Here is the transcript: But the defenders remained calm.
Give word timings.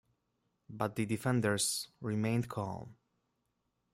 But 0.67 0.95
the 0.95 1.05
defenders 1.05 1.89
remained 2.01 2.49
calm. 2.49 2.97